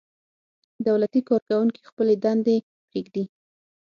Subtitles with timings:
[0.87, 2.55] دولتي کارکوونکي خپلې دندې
[2.89, 3.23] پرېږدي.